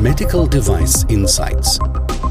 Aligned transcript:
Medical 0.00 0.48
Device 0.48 1.04
Insights. 1.08 1.78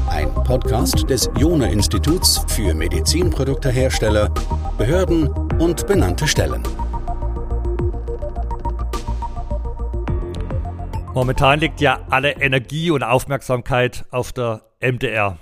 Ein 0.08 0.32
Podcast 0.34 1.08
des 1.08 1.30
Jona 1.36 1.66
Instituts 1.66 2.44
für 2.48 2.74
Medizinproduktehersteller, 2.74 4.28
Behörden 4.76 5.28
und 5.60 5.86
benannte 5.86 6.26
Stellen. 6.26 6.62
Momentan 11.14 11.60
liegt 11.60 11.80
ja 11.80 12.00
alle 12.10 12.32
Energie 12.32 12.90
und 12.90 13.02
Aufmerksamkeit 13.02 14.04
auf 14.10 14.32
der 14.32 14.62
MDR. 14.80 15.38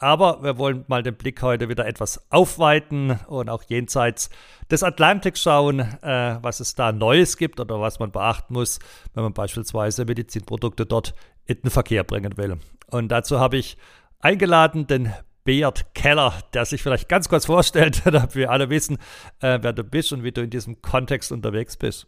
Aber 0.00 0.42
wir 0.44 0.58
wollen 0.58 0.84
mal 0.86 1.02
den 1.02 1.16
Blick 1.16 1.42
heute 1.42 1.68
wieder 1.68 1.86
etwas 1.86 2.30
aufweiten 2.30 3.18
und 3.26 3.50
auch 3.50 3.64
jenseits 3.64 4.30
des 4.70 4.84
Atlantiks 4.84 5.42
schauen, 5.42 5.80
äh, 5.80 6.38
was 6.40 6.60
es 6.60 6.76
da 6.76 6.92
Neues 6.92 7.36
gibt 7.36 7.58
oder 7.58 7.80
was 7.80 7.98
man 7.98 8.12
beachten 8.12 8.54
muss, 8.54 8.78
wenn 9.14 9.24
man 9.24 9.32
beispielsweise 9.32 10.04
Medizinprodukte 10.04 10.86
dort 10.86 11.14
in 11.46 11.60
den 11.62 11.70
Verkehr 11.70 12.04
bringen 12.04 12.36
will. 12.36 12.58
Und 12.90 13.08
dazu 13.08 13.40
habe 13.40 13.56
ich 13.56 13.76
eingeladen 14.20 14.86
den 14.86 15.12
Beat 15.42 15.94
Keller, 15.94 16.34
der 16.52 16.64
sich 16.64 16.82
vielleicht 16.82 17.08
ganz 17.08 17.28
kurz 17.28 17.46
vorstellt, 17.46 18.02
damit 18.04 18.36
wir 18.36 18.50
alle 18.50 18.70
wissen, 18.70 18.98
äh, 19.40 19.58
wer 19.62 19.72
du 19.72 19.82
bist 19.82 20.12
und 20.12 20.22
wie 20.22 20.32
du 20.32 20.42
in 20.42 20.50
diesem 20.50 20.80
Kontext 20.80 21.32
unterwegs 21.32 21.76
bist. 21.76 22.06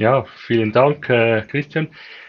Ja, 0.00 0.24
vielen 0.46 0.72
Dank, 0.72 1.10
äh, 1.10 1.42
Christian. 1.42 1.88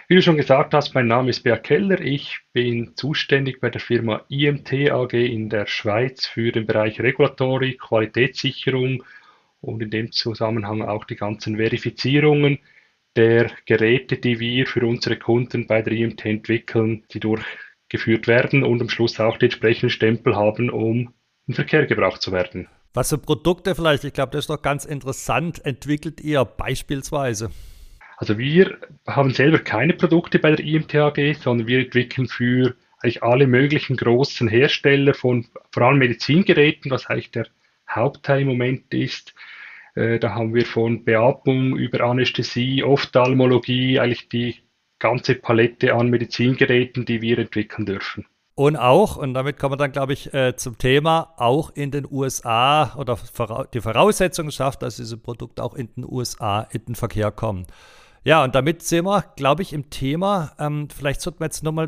Wie 0.10 0.16
du 0.16 0.22
schon 0.22 0.36
gesagt 0.36 0.74
hast, 0.74 0.94
mein 0.94 1.08
Name 1.08 1.30
ist 1.30 1.42
Beat 1.42 1.64
Keller. 1.64 2.02
Ich 2.02 2.40
bin 2.52 2.98
zuständig 2.98 3.62
bei 3.62 3.70
der 3.70 3.80
Firma 3.80 4.26
IMT 4.28 4.92
AG 4.92 5.14
in 5.14 5.48
der 5.48 5.66
Schweiz 5.68 6.28
für 6.28 6.52
den 6.52 6.66
Bereich 6.66 7.00
Regulatorik, 7.00 7.80
Qualitätssicherung 7.80 9.06
und 9.62 9.82
in 9.82 9.90
dem 9.90 10.12
Zusammenhang 10.12 10.82
auch 10.82 11.06
die 11.06 11.16
ganzen 11.16 11.56
Verifizierungen 11.56 12.60
der 13.16 13.50
Geräte, 13.66 14.18
die 14.18 14.42
wir 14.42 14.68
für 14.68 14.86
unsere 14.86 15.16
Kunden 15.16 15.66
bei 15.66 15.82
der 15.82 15.94
IMT 15.94 16.26
entwickeln, 16.26 17.06
die 17.14 17.22
durchgeführt 17.22 18.28
werden 18.28 18.66
und 18.66 18.82
am 18.82 18.90
Schluss 18.90 19.18
auch 19.22 19.38
die 19.38 19.46
entsprechenden 19.46 19.92
Stempel 19.92 20.36
haben, 20.36 20.70
um 20.70 21.14
im 21.48 21.54
Verkehr 21.54 21.86
gebraucht 21.86 22.22
zu 22.22 22.34
werden. 22.34 22.68
Was 22.94 23.10
für 23.10 23.18
Produkte 23.18 23.74
vielleicht, 23.74 24.04
ich 24.04 24.14
glaube, 24.14 24.32
das 24.32 24.44
ist 24.44 24.50
doch 24.50 24.62
ganz 24.62 24.86
interessant, 24.86 25.64
entwickelt 25.66 26.20
ihr 26.22 26.44
beispielsweise? 26.44 27.52
Also 28.18 28.38
wir 28.38 28.78
haben 29.08 29.32
selber 29.34 29.60
keine 29.60 29.94
Produkte 29.94 30.40
bei 30.40 30.52
der 30.52 30.66
IMT 30.66 30.96
AG, 30.96 31.36
sondern 31.40 31.68
wir 31.68 31.80
entwickeln 31.80 32.28
für 32.28 32.76
eigentlich 33.00 33.24
alle 33.24 33.48
möglichen 33.48 33.98
großen 33.98 34.48
Hersteller 34.48 35.14
von 35.14 35.48
vor 35.72 35.84
allem 35.84 36.00
Medizingeräten, 36.00 36.92
was 36.92 37.08
eigentlich 37.08 37.32
der 37.32 37.48
Hauptteil 37.90 38.42
im 38.42 38.50
Moment 38.50 38.94
ist, 38.94 39.34
äh, 39.96 40.20
da 40.20 40.36
haben 40.36 40.54
wir 40.54 40.66
von 40.66 41.04
Beatmung 41.04 41.76
über 41.78 42.02
Anästhesie, 42.02 42.84
Ophthalmologie, 42.84 44.00
eigentlich 44.00 44.30
die 44.30 44.56
ganze 45.00 45.36
Palette 45.36 45.94
an 45.94 46.10
Medizingeräten, 46.10 47.06
die 47.06 47.22
wir 47.22 47.40
entwickeln 47.40 47.86
dürfen. 47.86 48.26
Und 48.62 48.76
auch, 48.76 49.18
und 49.18 49.34
damit 49.34 49.58
kommen 49.58 49.74
wir 49.74 49.78
dann, 49.78 49.92
glaube 49.92 50.14
ich, 50.14 50.36
äh, 50.36 50.56
zum 50.56 50.78
Thema, 50.78 51.34
auch 51.38 51.72
in 51.72 51.90
den 51.90 52.06
USA 52.08 52.94
oder 52.96 53.18
die 53.74 53.82
Voraussetzung 53.82 54.52
schafft, 54.52 54.84
dass 54.84 54.98
diese 54.98 55.18
Produkte 55.18 55.64
auch 55.64 55.74
in 55.74 55.92
den 55.96 56.06
USA 56.08 56.68
in 56.70 56.86
den 56.86 56.94
Verkehr 56.94 57.32
kommen. 57.32 57.66
Ja, 58.24 58.44
und 58.44 58.54
damit 58.54 58.84
sind 58.84 59.06
wir, 59.06 59.26
glaube 59.36 59.64
ich, 59.64 59.74
im 59.74 59.90
Thema. 59.90 60.52
Ähm, 60.60 60.90
vielleicht 60.96 61.22
sollten 61.22 61.40
wir 61.40 61.46
jetzt 61.46 61.64
nochmal 61.64 61.88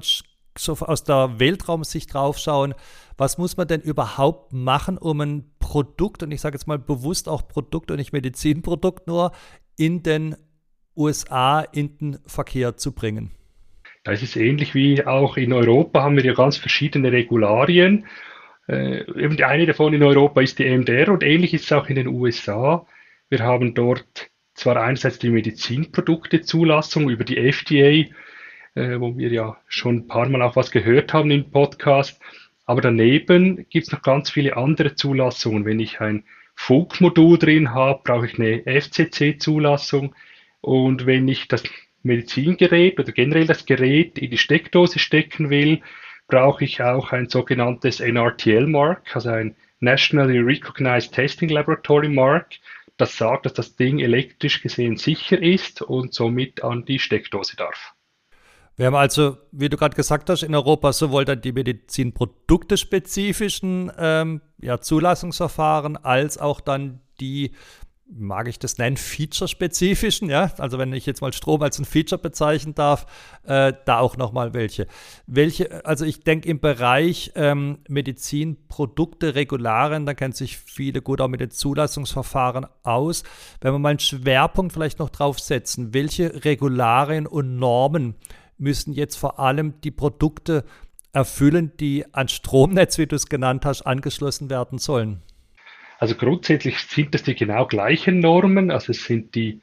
so 0.58 0.74
aus 0.80 1.04
der 1.04 1.38
Weltraumsicht 1.38 2.12
draufschauen, 2.12 2.74
was 3.18 3.38
muss 3.38 3.56
man 3.56 3.68
denn 3.68 3.82
überhaupt 3.82 4.52
machen, 4.52 4.98
um 4.98 5.22
ein 5.22 5.54
Produkt, 5.60 6.24
und 6.24 6.32
ich 6.32 6.42
sage 6.42 6.56
jetzt 6.56 6.66
mal 6.66 6.80
bewusst 6.80 7.30
auch 7.30 7.48
Produkt 7.48 7.92
und 7.92 7.98
nicht 7.98 8.14
Medizinprodukt 8.14 9.06
nur, 9.06 9.32
in 9.78 10.02
den 10.02 10.36
USA 10.98 11.60
in 11.60 12.00
den 12.00 12.20
Verkehr 12.26 12.78
zu 12.78 12.94
bringen? 12.94 13.30
Das 14.04 14.22
ist 14.22 14.36
ähnlich 14.36 14.76
wie 14.76 15.06
auch 15.06 15.38
in 15.38 15.54
Europa 15.54 16.04
haben 16.04 16.18
wir 16.18 16.26
ja 16.26 16.34
ganz 16.34 16.58
verschiedene 16.58 17.12
Regularien. 17.12 18.06
Äh, 18.68 19.06
eine 19.44 19.66
davon 19.66 19.94
in 19.94 20.04
Europa 20.04 20.42
ist 20.42 20.60
die 20.60 20.66
MDR 20.66 21.10
und 21.10 21.24
ähnlich 21.24 21.54
ist 21.54 21.66
es 21.66 21.72
auch 21.72 21.88
in 21.88 21.96
den 21.96 22.08
USA. 22.08 22.86
Wir 23.30 23.40
haben 23.40 23.74
dort 23.74 24.30
zwar 24.54 24.78
einerseits 24.78 25.20
die 25.20 25.30
Medizinprodukte-Zulassung 25.30 27.10
über 27.10 27.24
die 27.24 27.38
FDA, 27.38 28.10
äh, 28.76 29.00
wo 29.00 29.18
wir 29.18 29.30
ja 29.30 29.58
schon 29.68 29.98
ein 29.98 30.08
paar 30.08 30.28
Mal 30.30 30.42
auch 30.42 30.56
was 30.56 30.72
gehört 30.72 31.14
haben 31.14 31.32
im 31.32 31.50
Podcast. 31.50 32.22
Aber 32.66 32.82
daneben 32.82 33.66
gibt 33.70 33.88
es 33.88 33.92
noch 33.92 34.02
ganz 34.02 34.30
viele 34.30 34.58
andere 34.58 34.96
Zulassungen. 34.96 35.66
Wenn 35.66 35.80
ich 35.80 36.02
ein 36.02 36.24
Funkmodul 36.56 37.38
drin 37.38 37.74
habe, 37.74 38.02
brauche 38.04 38.28
ich 38.28 38.40
eine 38.40 38.64
FCC-Zulassung. 38.66 40.14
Und 40.62 41.06
wenn 41.06 41.28
ich 41.28 41.48
das 41.48 41.64
Medizingerät 42.04 43.00
oder 43.00 43.12
generell 43.12 43.48
das 43.48 43.66
Gerät 43.66 44.18
in 44.18 44.30
die 44.30 44.38
Steckdose 44.38 45.00
stecken 45.00 45.50
will, 45.50 45.82
brauche 46.28 46.64
ich 46.64 46.82
auch 46.82 47.12
ein 47.12 47.30
sogenanntes 47.30 48.00
NRTL-Mark, 48.00 49.16
also 49.16 49.30
ein 49.30 49.56
Nationally 49.80 50.40
Recognized 50.40 51.14
Testing 51.14 51.50
Laboratory 51.50 52.10
Mark, 52.10 52.54
das 52.98 53.18
sagt, 53.18 53.46
dass 53.46 53.54
das 53.54 53.76
Ding 53.76 54.00
elektrisch 54.00 54.62
gesehen 54.62 54.98
sicher 54.98 55.42
ist 55.42 55.82
und 55.82 56.14
somit 56.14 56.64
an 56.64 56.86
die 56.86 57.00
Steckdose 57.00 57.56
darf. 57.56 57.94
Wir 58.76 58.88
haben 58.88 58.96
also, 58.96 59.38
wie 59.52 59.70
du 59.70 59.78
gerade 59.78 59.96
gesagt 59.96 60.28
hast, 60.30 60.42
in 60.42 60.56
Europa 60.56 60.94
sowohl 60.94 61.26
dann 61.26 61.42
die 61.42 61.52
medizinproduktespezifischen 61.52 63.92
ähm, 63.98 64.42
ja, 64.60 64.82
Zulassungsverfahren 64.82 65.96
als 65.98 66.40
auch 66.40 66.60
dann 66.60 67.02
die, 67.20 67.52
mag 68.06 68.48
ich 68.48 68.60
das 68.60 68.78
nennen, 68.78 68.98
feature-spezifischen, 68.98 70.30
ja, 70.30 70.52
also 70.58 70.78
wenn 70.78 70.94
ich 70.94 71.06
jetzt 71.06 71.22
mal 71.22 71.34
Strom 71.34 71.62
als 71.62 71.80
ein 71.80 71.86
Feature 71.86 72.22
bezeichnen 72.22 72.76
darf, 72.76 73.06
äh, 73.44 73.74
da 73.86 74.00
auch 74.00 74.18
nochmal 74.18 74.54
welche. 74.54 74.88
Welche, 75.26 75.86
also 75.86 76.06
ich 76.06 76.24
denke 76.24 76.50
im 76.50 76.60
Bereich 76.60 77.32
ähm, 77.36 77.80
Medizinprodukte, 77.88 79.36
Regularien, 79.36 80.06
da 80.06 80.14
kennen 80.14 80.34
sich 80.34 80.58
viele 80.58 81.02
gut 81.02 81.22
auch 81.22 81.28
mit 81.28 81.40
den 81.40 81.52
Zulassungsverfahren 81.52 82.68
aus. 82.84 83.24
Wenn 83.62 83.74
wir 83.74 83.80
mal 83.80 83.90
einen 83.90 84.00
Schwerpunkt 84.00 84.74
vielleicht 84.74 85.00
noch 85.00 85.10
drauf 85.10 85.40
setzen, 85.40 85.94
welche 85.94 86.44
Regularien 86.46 87.26
und 87.26 87.56
Normen 87.56 88.16
müssen 88.58 88.94
jetzt 88.94 89.16
vor 89.16 89.40
allem 89.40 89.82
die 89.82 89.92
Produkte 89.92 90.66
erfüllen, 91.14 91.72
die 91.80 92.06
an 92.14 92.28
Stromnetz, 92.28 92.98
wie 92.98 93.08
du 93.08 93.16
es 93.16 93.28
genannt 93.28 93.66
hast, 93.66 93.84
angeschlossen 93.84 94.50
werden 94.50 94.78
sollen? 94.78 95.22
Also 96.00 96.16
grundsätzlich 96.16 96.80
sind 96.80 97.14
das 97.14 97.24
die 97.24 97.36
genau 97.36 97.66
gleichen 97.66 98.20
Normen. 98.20 98.72
Also 98.72 98.92
es 98.92 99.06
sind 99.06 99.36
die 99.36 99.62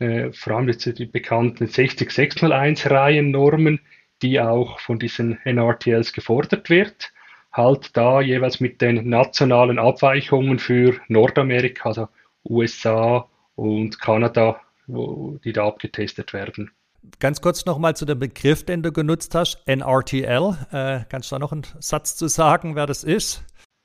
äh, 0.00 0.32
vor 0.32 0.56
allem 0.56 0.68
jetzt 0.68 0.98
die 0.98 1.06
bekannten 1.06 1.66
60601-Reihen-Normen, 1.66 3.78
die 4.22 4.40
auch 4.40 4.80
von 4.80 4.98
diesen 4.98 5.38
NRTLs 5.44 6.12
gefordert 6.12 6.68
wird. 6.70 7.12
Halt 7.52 7.96
da 7.96 8.20
jeweils 8.20 8.58
mit 8.60 8.80
den 8.80 9.08
nationalen 9.08 9.78
Abweichungen 9.78 10.58
für 10.58 10.96
Nordamerika, 11.08 11.90
also 11.90 12.08
USA 12.48 13.28
und 13.56 14.00
Kanada, 14.00 14.60
wo 14.86 15.38
die 15.44 15.52
da 15.52 15.66
abgetestet 15.66 16.32
werden. 16.32 16.70
Ganz 17.18 17.40
kurz 17.40 17.66
nochmal 17.66 17.96
zu 17.96 18.04
dem 18.04 18.18
Begriff, 18.18 18.64
den 18.64 18.82
du 18.82 18.92
genutzt 18.92 19.34
hast, 19.34 19.62
NRTL. 19.66 20.56
Äh, 20.70 21.00
kannst 21.08 21.30
du 21.30 21.34
da 21.34 21.40
noch 21.40 21.52
einen 21.52 21.66
Satz 21.80 22.16
zu 22.16 22.28
sagen, 22.28 22.76
wer 22.76 22.86
das 22.86 23.04
ist? 23.04 23.42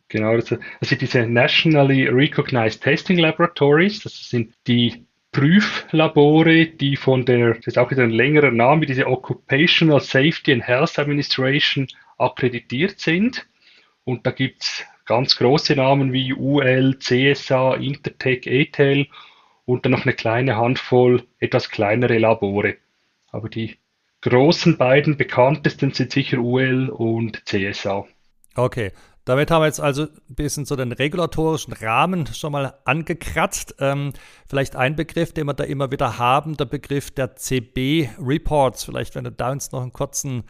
Genau, 0.07 0.35
das, 0.35 0.47
sind 0.81 1.01
diese 1.01 1.25
Nationally 1.25 2.07
Recognized 2.07 2.83
Testing 2.83 3.17
Laboratories. 3.17 4.01
Das 4.01 4.29
sind 4.29 4.53
die 4.67 5.05
Prüflabore, 5.31 6.67
die 6.67 6.95
von 6.95 7.25
der, 7.25 7.55
das 7.55 7.67
ist 7.67 7.77
auch 7.77 7.91
wieder 7.91 8.03
ein 8.03 8.11
längerer 8.11 8.51
Name, 8.51 8.85
diese 8.85 9.07
Occupational 9.07 9.99
Safety 9.99 10.53
and 10.53 10.65
Health 10.65 10.97
Administration 10.97 11.87
akkreditiert 12.17 12.99
sind. 12.99 13.45
Und 14.03 14.25
da 14.25 14.31
gibt 14.31 14.63
es 14.63 14.85
ganz 15.05 15.35
große 15.35 15.75
Namen 15.75 16.13
wie 16.13 16.33
UL, 16.33 16.97
CSA, 16.99 17.75
Intertech, 17.75 18.45
ETEL 18.45 19.07
und 19.65 19.85
dann 19.85 19.91
noch 19.91 20.05
eine 20.05 20.13
kleine 20.13 20.55
Handvoll 20.55 21.23
etwas 21.39 21.69
kleinere 21.69 22.17
Labore. 22.17 22.77
Aber 23.31 23.49
die 23.49 23.77
großen 24.21 24.77
beiden 24.77 25.17
bekanntesten 25.17 25.91
sind 25.91 26.11
sicher 26.11 26.37
UL 26.37 26.89
und 26.89 27.43
CSA. 27.45 28.07
Okay, 28.55 28.91
damit 29.25 29.49
haben 29.51 29.63
wir 29.63 29.67
jetzt 29.67 29.81
also 29.81 30.03
ein 30.03 30.35
bisschen 30.35 30.65
so 30.65 30.75
den 30.75 30.91
regulatorischen 30.91 31.73
Rahmen 31.73 32.27
schon 32.27 32.51
mal 32.51 32.75
angekratzt. 32.85 33.75
Ähm, 33.79 34.13
vielleicht 34.47 34.75
ein 34.75 34.95
Begriff, 34.95 35.33
den 35.33 35.47
wir 35.47 35.53
da 35.53 35.63
immer 35.63 35.91
wieder 35.91 36.19
haben, 36.19 36.55
der 36.57 36.65
Begriff 36.65 37.11
der 37.11 37.35
CB-Reports. 37.35 38.83
Vielleicht, 38.83 39.15
wenn 39.15 39.23
du 39.23 39.31
da 39.31 39.51
uns 39.51 39.71
noch 39.71 39.81
einen 39.81 39.93
kurzen 39.93 40.43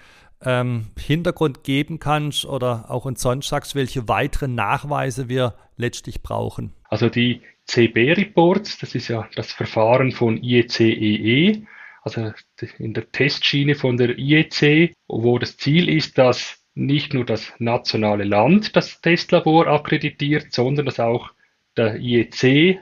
ähm, 0.44 0.88
Hintergrund 1.00 1.64
geben 1.64 2.00
kannst 2.00 2.46
oder 2.46 2.92
auch 2.92 3.06
uns 3.06 3.22
sonst 3.22 3.48
sagst, 3.48 3.76
welche 3.76 4.10
weiteren 4.10 4.56
Nachweise 4.56 5.30
wir 5.30 5.56
letztlich 5.78 6.22
brauchen. 6.22 6.74
Also 6.90 7.10
die 7.10 7.42
CB-Reports, 7.68 8.78
das 8.80 8.94
ist 8.94 9.08
ja 9.08 9.28
das 9.36 9.52
Verfahren 9.54 10.12
von 10.12 10.38
IEC-EE. 10.38 11.50
E 11.50 11.68
also 12.04 12.32
in 12.78 12.94
der 12.94 13.12
Testschiene 13.12 13.74
von 13.74 13.98
der 13.98 14.20
IEC, 14.20 14.94
wo 15.08 15.40
das 15.40 15.58
Ziel 15.58 15.90
ist, 15.90 16.20
dass 16.20 16.64
nicht 16.76 17.14
nur 17.14 17.26
das 17.26 17.54
nationale 17.58 18.26
Land 18.26 18.76
das 18.76 19.02
Testlabor 19.02 19.68
akkreditiert, 19.68 20.52
sondern 20.52 20.86
dass 20.86 21.00
auch 21.00 21.32
der 21.78 21.96
IEC 22.00 22.80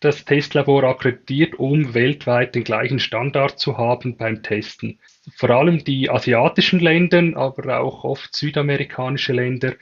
das 0.00 0.24
Testlabor 0.24 0.84
akkreditiert, 0.84 1.58
um 1.58 1.92
weltweit 1.92 2.54
den 2.54 2.64
gleichen 2.64 2.98
Standard 2.98 3.58
zu 3.58 3.76
haben 3.76 4.16
beim 4.16 4.42
Testen. 4.42 4.98
Vor 5.36 5.50
allem 5.50 5.84
die 5.84 6.08
asiatischen 6.08 6.80
Länder, 6.80 7.36
aber 7.36 7.80
auch 7.80 8.04
oft 8.04 8.34
südamerikanische 8.34 9.32
Länder 9.32 9.74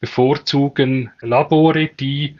bevorzugen 0.00 1.10
Labore, 1.20 1.88
die 1.88 2.38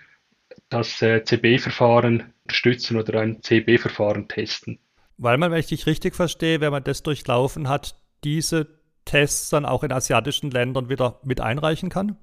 das 0.69 1.01
äh, 1.03 1.25
CB-Verfahren 1.25 2.33
unterstützen 2.45 2.97
oder 2.97 3.21
ein 3.21 3.43
CB-Verfahren 3.43 4.29
testen. 4.29 4.79
Weil 5.19 5.39
man, 5.39 5.51
wenn 5.51 5.61
ich 5.61 5.67
dich 5.67 5.87
richtig 5.87 6.15
verstehe, 6.15 6.61
wenn 6.61 6.71
man 6.71 6.85
das 6.85 7.03
durchlaufen 7.03 7.69
hat, 7.69 7.97
diese 8.25 8.67
Tests 9.07 9.49
dann 9.49 9.65
auch 9.65 9.83
in 9.83 9.93
asiatischen 9.93 10.51
Ländern 10.51 10.91
wieder 10.91 11.19
mit 11.25 11.41
einreichen 11.41 11.89
kann? 11.89 12.17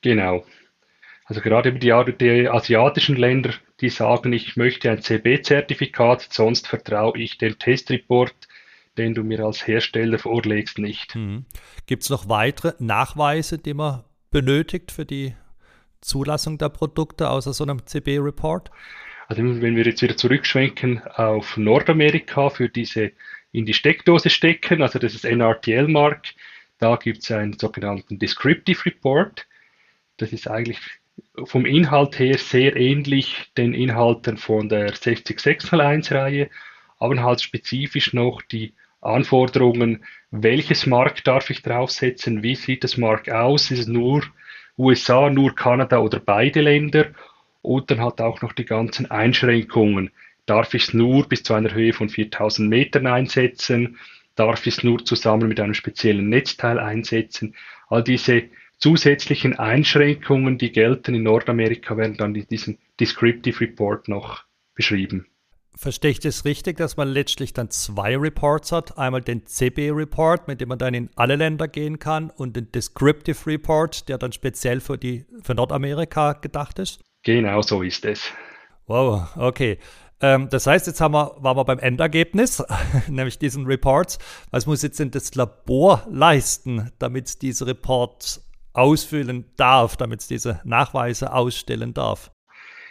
Genau. 0.00 0.44
Also 1.26 1.42
gerade 1.42 1.74
die, 1.74 1.92
die 2.18 2.48
asiatischen 2.48 3.16
Länder, 3.16 3.52
die 3.82 3.90
sagen, 3.90 4.32
ich 4.32 4.56
möchte 4.56 4.90
ein 4.90 5.02
CB-Zertifikat, 5.02 6.26
sonst 6.30 6.66
vertraue 6.66 7.18
ich 7.18 7.36
dem 7.36 7.58
Testreport, 7.58 8.48
den 8.96 9.14
du 9.14 9.22
mir 9.22 9.40
als 9.40 9.66
Hersteller 9.66 10.18
vorlegst, 10.18 10.78
nicht. 10.78 11.14
Mhm. 11.14 11.44
Gibt 11.86 12.04
es 12.04 12.10
noch 12.10 12.30
weitere 12.30 12.72
Nachweise, 12.78 13.58
die 13.58 13.74
man 13.74 14.04
benötigt 14.30 14.90
für 14.90 15.04
die 15.04 15.34
Zulassung 16.00 16.56
der 16.56 16.70
Produkte 16.70 17.28
außer 17.28 17.52
so 17.52 17.64
einem 17.64 17.84
CB-Report? 17.84 18.70
Also 19.28 19.42
wenn 19.42 19.76
wir 19.76 19.84
jetzt 19.84 20.00
wieder 20.00 20.16
zurückschwenken 20.16 21.02
auf 21.06 21.58
Nordamerika 21.58 22.48
für 22.48 22.70
diese 22.70 23.12
in 23.52 23.66
die 23.66 23.74
Steckdose 23.74 24.30
stecken, 24.30 24.82
also 24.82 24.98
das 24.98 25.14
ist 25.14 25.24
NRTL-Mark, 25.24 26.34
da 26.78 26.96
gibt 26.96 27.22
es 27.22 27.30
einen 27.30 27.58
sogenannten 27.58 28.18
Descriptive 28.18 28.86
Report. 28.86 29.46
Das 30.16 30.32
ist 30.32 30.48
eigentlich 30.48 30.78
vom 31.44 31.66
Inhalt 31.66 32.18
her 32.18 32.38
sehr 32.38 32.76
ähnlich 32.76 33.50
den 33.56 33.74
Inhalten 33.74 34.36
von 34.36 34.68
der 34.68 34.94
60601-Reihe, 34.94 36.50
aber 36.98 37.22
halt 37.22 37.40
spezifisch 37.40 38.12
noch 38.12 38.42
die 38.42 38.74
Anforderungen, 39.00 40.04
welches 40.30 40.86
Mark 40.86 41.24
darf 41.24 41.50
ich 41.50 41.62
draufsetzen, 41.62 42.42
wie 42.42 42.54
sieht 42.54 42.84
das 42.84 42.96
Mark 42.96 43.28
aus, 43.28 43.70
ist 43.70 43.80
es 43.80 43.86
nur 43.86 44.24
USA, 44.76 45.30
nur 45.30 45.54
Kanada 45.54 45.98
oder 45.98 46.20
beide 46.20 46.60
Länder 46.60 47.06
und 47.62 47.90
dann 47.90 48.00
hat 48.00 48.20
auch 48.20 48.42
noch 48.42 48.52
die 48.52 48.64
ganzen 48.64 49.10
Einschränkungen. 49.10 50.10
Darf 50.48 50.72
ich 50.72 50.84
es 50.84 50.94
nur 50.94 51.28
bis 51.28 51.42
zu 51.42 51.52
einer 51.52 51.74
Höhe 51.74 51.92
von 51.92 52.08
4000 52.08 52.70
Metern 52.70 53.06
einsetzen? 53.06 53.98
Darf 54.34 54.66
ich 54.66 54.78
es 54.78 54.82
nur 54.82 55.04
zusammen 55.04 55.46
mit 55.46 55.60
einem 55.60 55.74
speziellen 55.74 56.30
Netzteil 56.30 56.78
einsetzen? 56.78 57.54
All 57.88 58.02
diese 58.02 58.44
zusätzlichen 58.78 59.58
Einschränkungen, 59.58 60.56
die 60.56 60.72
gelten 60.72 61.14
in 61.14 61.24
Nordamerika, 61.24 61.98
werden 61.98 62.16
dann 62.16 62.34
in 62.34 62.46
diesem 62.46 62.78
Descriptive 62.98 63.60
Report 63.60 64.08
noch 64.08 64.44
beschrieben. 64.74 65.26
Verstehe 65.76 66.12
ich 66.12 66.20
das 66.20 66.46
richtig, 66.46 66.78
dass 66.78 66.96
man 66.96 67.08
letztlich 67.08 67.52
dann 67.52 67.70
zwei 67.70 68.16
Reports 68.16 68.72
hat? 68.72 68.96
Einmal 68.96 69.20
den 69.20 69.44
CB-Report, 69.44 70.48
mit 70.48 70.62
dem 70.62 70.70
man 70.70 70.78
dann 70.78 70.94
in 70.94 71.10
alle 71.14 71.36
Länder 71.36 71.68
gehen 71.68 71.98
kann, 71.98 72.30
und 72.30 72.56
den 72.56 72.72
Descriptive 72.72 73.46
Report, 73.46 74.08
der 74.08 74.16
dann 74.16 74.32
speziell 74.32 74.80
für, 74.80 74.96
die, 74.96 75.26
für 75.42 75.54
Nordamerika 75.54 76.32
gedacht 76.32 76.78
ist? 76.78 77.04
Genau 77.22 77.60
so 77.60 77.82
ist 77.82 78.06
es. 78.06 78.32
Wow, 78.86 79.36
okay. 79.36 79.78
Ähm, 80.20 80.48
das 80.50 80.66
heißt, 80.66 80.86
jetzt 80.86 81.00
haben 81.00 81.14
wir, 81.14 81.36
waren 81.38 81.56
wir 81.56 81.64
beim 81.64 81.78
Endergebnis, 81.78 82.62
nämlich 83.08 83.38
diesen 83.38 83.66
Reports. 83.66 84.18
Was 84.50 84.66
muss 84.66 84.82
jetzt 84.82 84.98
denn 84.98 85.10
das 85.10 85.34
Labor 85.34 86.06
leisten, 86.10 86.90
damit 86.98 87.26
es 87.26 87.38
diese 87.38 87.66
Reports 87.66 88.44
ausfüllen 88.72 89.46
darf, 89.56 89.96
damit 89.96 90.20
es 90.20 90.28
diese 90.28 90.60
Nachweise 90.64 91.32
ausstellen 91.32 91.94
darf? 91.94 92.30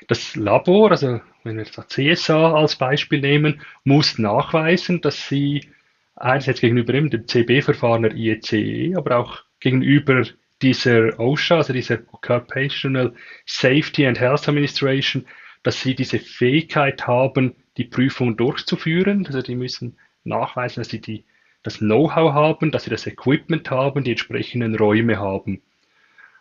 Das 0.07 0.35
Labor, 0.35 0.91
also 0.91 1.19
wenn 1.43 1.57
wir 1.57 1.65
das 1.65 1.87
CSA 1.87 2.53
als 2.53 2.75
Beispiel 2.75 3.21
nehmen, 3.21 3.61
muss 3.83 4.17
nachweisen, 4.17 5.01
dass 5.01 5.27
sie 5.27 5.67
einerseits 6.15 6.61
gegenüber 6.61 6.93
dem 6.93 7.27
CB-Verfahren 7.27 8.03
der 8.03 8.15
IECE, 8.15 8.95
aber 8.95 9.17
auch 9.17 9.39
gegenüber 9.59 10.23
dieser 10.61 11.19
OSHA, 11.19 11.57
also 11.57 11.73
dieser 11.73 11.99
Occupational 12.11 13.13
Safety 13.45 14.07
and 14.07 14.19
Health 14.19 14.47
Administration, 14.47 15.25
dass 15.63 15.81
sie 15.81 15.95
diese 15.95 16.19
Fähigkeit 16.19 17.07
haben, 17.07 17.55
die 17.77 17.85
Prüfung 17.85 18.37
durchzuführen. 18.37 19.25
Also 19.25 19.41
die 19.41 19.55
müssen 19.55 19.97
nachweisen, 20.23 20.81
dass 20.81 20.89
sie 20.89 21.01
die, 21.01 21.25
das 21.63 21.79
Know-how 21.79 22.33
haben, 22.33 22.71
dass 22.71 22.83
sie 22.83 22.89
das 22.89 23.07
Equipment 23.07 23.69
haben, 23.69 24.03
die 24.03 24.11
entsprechenden 24.11 24.75
Räume 24.75 25.19
haben. 25.19 25.61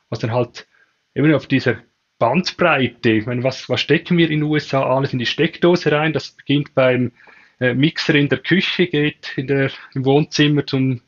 Was 0.08 0.20
dann 0.20 0.32
halt 0.32 0.66
eben 1.14 1.34
auf 1.34 1.46
dieser 1.46 1.78
Bandbreite, 2.18 3.10
ich 3.10 3.26
meine, 3.26 3.42
was, 3.42 3.68
was 3.68 3.80
stecken 3.80 4.16
wir 4.16 4.30
in 4.30 4.40
den 4.40 4.50
USA 4.50 4.82
alles 4.82 5.12
in 5.12 5.18
die 5.18 5.26
Steckdose 5.26 5.92
rein? 5.92 6.12
Das 6.12 6.30
beginnt 6.30 6.74
beim 6.74 7.12
äh, 7.60 7.74
Mixer 7.74 8.14
in 8.14 8.28
der 8.28 8.38
Küche, 8.38 8.86
geht 8.86 9.32
in 9.36 9.46
der, 9.46 9.70
im 9.94 10.04
Wohnzimmer 10.04 10.66
zum 10.66 11.00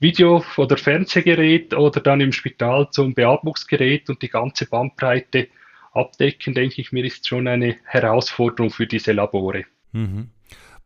Video- 0.00 0.44
oder 0.56 0.76
Fernsehgerät 0.76 1.72
oder 1.72 2.00
dann 2.00 2.20
im 2.20 2.32
Spital 2.32 2.90
zum 2.90 3.14
Beatmungsgerät 3.14 4.10
und 4.10 4.20
die 4.20 4.28
ganze 4.28 4.66
Bandbreite 4.66 5.48
abdecken, 5.94 6.54
denke 6.54 6.80
ich 6.80 6.92
mir, 6.92 7.04
ist 7.04 7.26
schon 7.26 7.48
eine 7.48 7.76
Herausforderung 7.84 8.70
für 8.70 8.86
diese 8.86 9.12
Labore. 9.12 9.64
Mhm. 9.92 10.30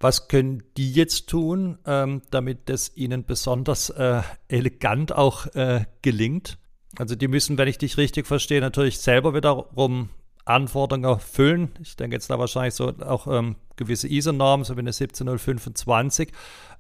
Was 0.01 0.29
können 0.29 0.63
die 0.77 0.93
jetzt 0.93 1.29
tun, 1.29 1.79
ähm, 1.85 2.23
damit 2.31 2.71
es 2.71 2.97
ihnen 2.97 3.25
besonders 3.25 3.91
äh, 3.91 4.23
elegant 4.47 5.13
auch 5.13 5.47
äh, 5.55 5.87
gelingt? 6.03 6.59
Also 6.97 7.17
die 7.17 7.27
müssen, 7.27 7.59
wenn 7.59 7.69
ich 7.69 7.79
dich 7.79 7.97
richtig 7.97 8.27
verstehe, 8.27 8.61
natürlich 8.61 8.99
selber 8.99 9.35
wiederum 9.35 10.11
Anforderungen 10.45 11.05
erfüllen. 11.05 11.71
Ich 11.83 11.97
denke 11.97 12.17
jetzt 12.17 12.31
da 12.31 12.39
wahrscheinlich 12.39 12.75
so 12.75 12.93
auch 13.01 13.27
ähm, 13.27 13.57
gewisse 13.77 14.09
ISO-Normen, 14.09 14.65
so 14.65 14.77
wie 14.77 14.81
eine 14.81 14.93
17025. 14.93 16.33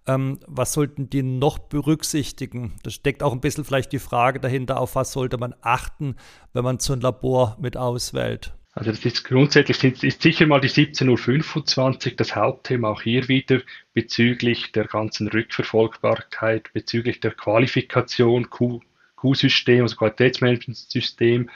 Ähm, 0.08 0.40
was 0.46 0.72
sollten 0.72 1.10
die 1.10 1.22
noch 1.22 1.58
berücksichtigen? 1.58 2.72
Da 2.82 2.90
steckt 2.90 3.22
auch 3.22 3.32
ein 3.32 3.42
bisschen 3.42 3.64
vielleicht 3.64 3.92
die 3.92 3.98
Frage 3.98 4.40
dahinter, 4.40 4.80
auf 4.80 4.94
was 4.94 5.12
sollte 5.12 5.36
man 5.36 5.54
achten, 5.60 6.16
wenn 6.54 6.64
man 6.64 6.78
so 6.78 6.94
ein 6.94 7.02
Labor 7.02 7.58
mit 7.60 7.76
auswählt? 7.76 8.54
Also 8.72 8.90
das 8.90 9.04
ist 9.04 9.24
grundsätzlich 9.24 10.02
ist 10.02 10.22
sicher 10.22 10.46
mal 10.46 10.60
die 10.60 10.68
17025 10.68 12.16
das 12.16 12.36
Hauptthema 12.36 12.90
auch 12.90 13.02
hier 13.02 13.28
wieder 13.28 13.60
bezüglich 13.92 14.72
der 14.72 14.84
ganzen 14.84 15.28
Rückverfolgbarkeit, 15.28 16.72
bezüglich 16.72 17.20
der 17.20 17.32
Qualifikation, 17.32 18.48
Q-System, 18.50 19.82
also 19.82 19.96
Qualitätsmanagementsystem. 19.96 21.50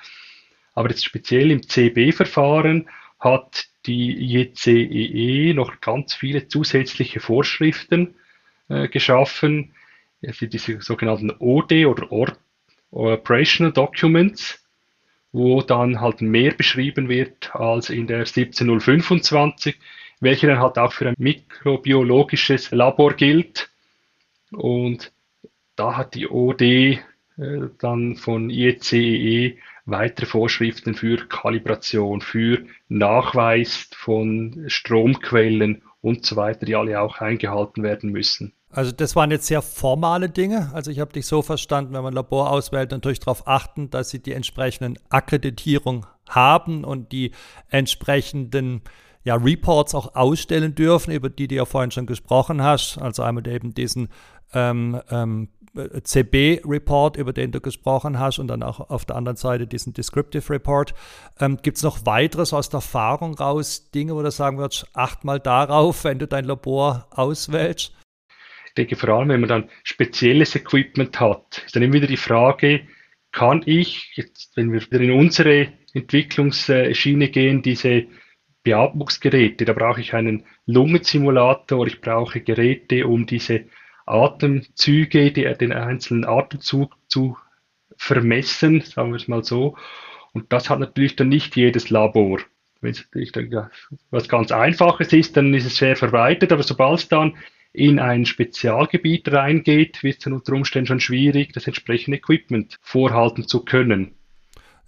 Aber 0.75 0.90
jetzt 0.90 1.04
speziell 1.04 1.52
im 1.52 1.66
CB-Verfahren 1.66 2.88
hat 3.20 3.66
die 3.87 4.12
JCEE 4.12 5.50
e 5.50 5.54
noch 5.54 5.81
ganz 5.81 6.14
viele 6.14 6.49
zusätzliche 6.49 7.20
Vorschriften 7.20 8.16
äh, 8.73 8.88
geschaffen, 8.88 9.75
also 10.25 10.47
diese 10.47 10.81
sogenannten 10.81 11.33
OD 11.38 11.87
oder 11.87 12.37
Operational 12.91 13.73
Documents, 13.73 14.62
wo 15.33 15.62
dann 15.62 16.00
halt 16.00 16.21
mehr 16.21 16.52
beschrieben 16.52 17.09
wird 17.09 17.55
als 17.55 17.91
in 17.91 18.07
der 18.07 18.26
17025, 18.26 19.76
welche 20.21 20.47
dann 20.47 20.61
halt 20.61 20.79
auch 20.79 20.93
für 20.93 21.09
ein 21.09 21.14
mikrobiologisches 21.19 22.71
Labor 22.71 23.14
gilt. 23.14 23.71
Und 24.52 25.12
da 25.76 25.97
hat 25.97 26.14
die 26.14 26.29
OD 26.29 26.62
äh, 26.62 26.99
dann 27.79 28.17
von 28.17 28.50
IECE 28.50 28.97
e 28.97 29.59
weitere 29.85 30.26
Vorschriften 30.26 30.95
für 30.95 31.26
Kalibration, 31.26 32.21
für 32.21 32.64
Nachweis 32.88 33.88
von 33.93 34.64
Stromquellen 34.69 35.83
und 36.02 36.25
so 36.25 36.37
weiter, 36.37 36.67
die 36.67 36.76
alle 36.76 37.00
auch 37.00 37.19
eingehalten 37.19 37.83
werden 37.83 38.11
müssen. 38.12 38.52
Also 38.73 38.91
das 38.91 39.14
waren 39.14 39.31
jetzt 39.31 39.47
sehr 39.47 39.61
formale 39.61 40.31
Dinge. 40.31 40.71
Also 40.73 40.91
ich 40.91 40.99
habe 40.99 41.12
dich 41.12 41.26
so 41.26 41.43
verstanden, 41.43 41.93
wenn 41.93 42.02
man 42.02 42.12
ein 42.12 42.17
Labor 42.17 42.50
auswählt, 42.50 42.91
natürlich 42.91 43.21
darauf 43.21 43.47
achten, 43.47 43.91
dass 43.91 44.11
sie 44.11 44.23
die 44.23 44.33
entsprechenden 44.33 44.99
Akkreditierung 45.11 46.07
haben 46.29 46.83
und 46.83 47.12
die 47.12 47.33
entsprechenden 47.69 48.81
ja, 49.25 49.37
Reports 49.37 49.95
auch 49.95 50.14
ausstellen 50.14 50.75
dürfen, 50.75 51.12
über 51.12 51.29
die 51.29 51.49
du 51.49 51.57
ja 51.57 51.67
vorhin 51.67 51.91
schon 51.91 52.07
gesprochen 52.07 52.62
hast. 52.62 52.99
Also 52.99 53.23
einmal 53.23 53.47
eben 53.47 53.75
diesen 53.75 54.09
ähm, 54.55 55.00
ähm, 55.11 55.49
CB-Report, 55.75 57.17
über 57.17 57.33
den 57.33 57.52
du 57.52 57.61
gesprochen 57.61 58.19
hast, 58.19 58.38
und 58.38 58.49
dann 58.49 58.62
auch 58.62 58.91
auf 58.91 59.05
der 59.05 59.17
anderen 59.17 59.37
Seite 59.37 59.67
diesen 59.67 59.93
Descriptive 59.93 60.50
Report. 60.50 60.95
Ähm, 61.41 61.59
Gibt 61.62 61.76
es 61.79 61.83
noch 61.83 62.05
weiteres 62.05 62.52
aus 62.52 62.69
der 62.69 62.79
Erfahrung 62.79 63.35
raus, 63.35 63.91
Dinge, 63.91 64.14
wo 64.14 64.23
du 64.23 64.31
sagen 64.31 64.59
würdest, 64.59 64.87
acht 64.93 65.25
mal 65.25 65.41
darauf, 65.41 66.05
wenn 66.05 66.19
du 66.19 66.26
dein 66.26 66.45
Labor 66.45 67.07
auswählst? 67.11 67.93
Ich 68.73 68.75
denke 68.75 68.97
vor 68.97 69.11
allem, 69.11 69.29
wenn 69.29 69.41
man 69.41 69.50
dann 69.50 69.69
spezielles 69.85 70.57
Equipment 70.57 71.21
hat, 71.21 71.62
ist 71.67 71.76
dann 71.76 71.83
immer 71.83 71.93
wieder 71.93 72.07
die 72.07 72.17
Frage, 72.17 72.87
kann 73.31 73.62
ich, 73.67 74.12
jetzt, 74.14 74.57
wenn 74.57 74.73
wir 74.73 74.81
wieder 74.81 75.00
in 75.00 75.12
unsere 75.12 75.69
Entwicklungsschiene 75.93 77.29
gehen, 77.29 77.61
diese 77.61 78.07
Beatmungsgeräte, 78.62 79.67
da 79.67 79.75
brauche 79.75 80.00
ich 80.00 80.14
einen 80.14 80.47
Lungensimulator, 80.64 81.87
ich 81.87 82.00
brauche 82.00 82.41
Geräte, 82.41 83.07
um 83.07 83.26
diese 83.26 83.67
Atemzüge, 84.07 85.33
die, 85.33 85.52
den 85.52 85.73
einzelnen 85.75 86.25
Atemzug 86.25 86.97
zu 87.09 87.37
vermessen, 87.99 88.81
sagen 88.81 89.11
wir 89.11 89.17
es 89.17 89.29
mal 89.29 89.45
so. 89.45 89.76
Und 90.33 90.50
das 90.50 90.71
hat 90.71 90.81
natürlich 90.81 91.14
dann 91.14 91.29
nicht 91.29 91.57
jedes 91.57 91.91
Labor. 91.91 92.41
wenn 92.81 92.93
es 92.93 93.07
was 94.11 94.31
ganz 94.31 94.50
Einfaches 94.50 95.12
ist, 95.12 95.37
dann 95.37 95.52
ist 95.52 95.67
es 95.67 95.76
sehr 95.76 95.95
verbreitet, 95.95 96.52
aber 96.52 96.62
sobald 96.62 97.00
es 97.00 97.09
dann 97.09 97.37
in 97.73 97.99
ein 97.99 98.26
Spezialgebiet 98.26 99.33
reingeht, 99.33 100.02
wird 100.02 100.19
es 100.19 100.25
dann 100.25 100.35
unter 100.35 100.52
Umständen 100.52 100.87
schon 100.87 101.00
schwierig, 101.00 101.52
das 101.52 101.67
entsprechende 101.67 102.19
Equipment 102.19 102.79
vorhalten 102.83 103.47
zu 103.47 103.64
können. 103.64 104.14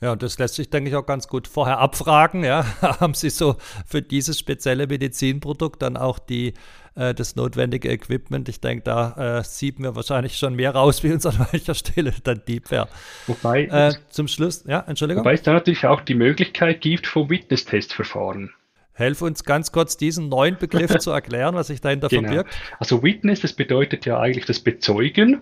Ja, 0.01 0.13
und 0.13 0.23
das 0.23 0.39
lässt 0.39 0.57
sich, 0.57 0.69
denke 0.69 0.91
ich, 0.91 0.97
auch 0.97 1.07
ganz 1.07 1.29
gut 1.29 1.49
vorher 1.49 1.79
abfragen. 1.79 2.45
Ja, 2.45 2.67
haben 3.01 3.15
Sie 3.15 3.31
so 3.31 3.57
für 3.87 4.03
dieses 4.03 4.39
spezielle 4.39 4.87
Medizinprodukt 4.87 5.81
dann 5.81 5.97
auch 5.97 6.19
die, 6.19 6.53
äh, 6.95 7.15
das 7.15 7.37
notwendige 7.37 7.89
Equipment? 7.91 8.49
Ich 8.51 8.61
denke, 8.61 8.85
da 8.85 9.39
äh, 9.39 9.45
sieht 9.45 9.79
mir 9.79 9.97
wahrscheinlich 9.97 10.37
schon 10.37 10.57
mehr 10.57 10.75
raus, 10.75 11.03
wie 11.05 11.13
uns 11.13 11.25
an 11.25 11.47
welcher 11.53 11.75
Stelle 11.75 12.13
dann 12.23 12.43
Deep 12.47 12.71
wäre. 12.71 12.89
Wobei, 13.27 13.65
äh, 13.65 13.95
zum 14.11 14.29
Schluss, 14.29 14.65
ja, 14.67 14.85
Entschuldigung. 14.87 15.25
Wobei 15.25 15.35
es 15.35 15.43
da 15.43 15.55
natürlich 15.55 15.87
auch 15.87 16.03
die 16.03 16.15
Möglichkeit 16.15 16.83
gibt 16.83 17.07
vom 17.07 17.31
Witness-Testverfahren. 17.31 18.53
Helf 18.95 19.23
uns 19.23 19.45
ganz 19.45 19.73
kurz 19.73 19.97
diesen 19.97 20.29
neuen 20.29 20.57
Begriff 20.57 20.97
zu 20.99 21.11
erklären, 21.11 21.55
was 21.55 21.67
sich 21.67 21.81
dahinter 21.81 22.09
genau. 22.09 22.23
verbirgt. 22.23 22.57
Also 22.79 23.03
Witness, 23.03 23.41
das 23.41 23.53
bedeutet 23.53 24.07
ja 24.07 24.19
eigentlich 24.19 24.47
das 24.47 24.61
Bezeugen. 24.61 25.41